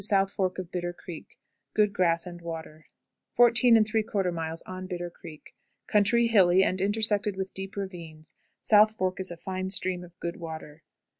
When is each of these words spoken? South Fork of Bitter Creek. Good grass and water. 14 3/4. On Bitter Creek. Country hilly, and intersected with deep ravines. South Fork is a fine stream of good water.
South 0.03 0.31
Fork 0.31 0.57
of 0.57 0.71
Bitter 0.71 0.93
Creek. 0.93 1.37
Good 1.75 1.93
grass 1.93 2.25
and 2.25 2.41
water. 2.41 2.87
14 3.37 3.83
3/4. 3.83 4.61
On 4.65 4.87
Bitter 4.87 5.11
Creek. 5.11 5.53
Country 5.85 6.25
hilly, 6.25 6.63
and 6.63 6.81
intersected 6.81 7.35
with 7.35 7.53
deep 7.53 7.75
ravines. 7.77 8.33
South 8.61 8.95
Fork 8.95 9.19
is 9.19 9.29
a 9.29 9.37
fine 9.37 9.69
stream 9.69 10.03
of 10.03 10.19
good 10.19 10.37
water. 10.37 10.81